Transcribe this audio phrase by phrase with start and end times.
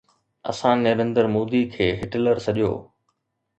[0.51, 2.71] اسان نريندر مودي کي هٽلر سڏيو.